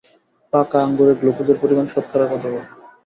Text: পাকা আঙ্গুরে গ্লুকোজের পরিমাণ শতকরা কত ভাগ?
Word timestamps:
পাকা 0.53 0.77
আঙ্গুরে 0.83 1.13
গ্লুকোজের 1.15 1.57
পরিমাণ 1.61 1.85
শতকরা 1.87 2.25
কত 2.27 2.43
ভাগ? 2.45 2.65